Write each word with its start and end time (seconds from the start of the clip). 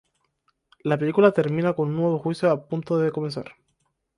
La 0.83 0.97
película 0.97 1.31
termina 1.31 1.73
con 1.73 1.89
un 1.89 1.95
nuevo 1.97 2.17
juicio 2.17 2.49
a 2.49 2.65
punto 2.67 2.97
de 2.97 3.11
comenzar. 3.11 3.51